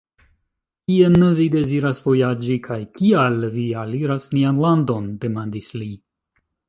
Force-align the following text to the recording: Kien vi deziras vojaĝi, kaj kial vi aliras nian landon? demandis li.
Kien 0.91 1.25
vi 1.39 1.43
deziras 1.55 2.01
vojaĝi, 2.07 2.57
kaj 2.69 2.79
kial 2.95 3.37
vi 3.59 3.67
aliras 3.83 4.27
nian 4.39 4.59
landon? 4.65 5.13
demandis 5.27 5.69
li. 5.83 5.91